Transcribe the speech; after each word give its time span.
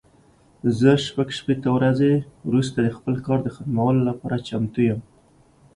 زه 0.79 0.91
شپږ 1.05 1.27
شپېته 1.37 1.69
ورځې 1.77 2.11
وروسته 2.47 2.77
د 2.81 2.87
خپل 2.97 3.15
کار 3.25 3.39
د 3.43 3.47
ختمولو 3.55 4.01
لپاره 4.09 4.43
چمتو 4.47 4.79
یم. 4.87 4.99